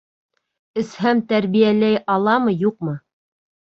[0.85, 3.01] Эсһәм, тәрбиәләй аламы, юҡмы?